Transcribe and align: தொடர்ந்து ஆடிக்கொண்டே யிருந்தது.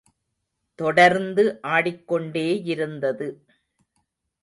தொடர்ந்து 0.79 1.59
ஆடிக்கொண்டே 1.67 2.47
யிருந்தது. 2.65 3.29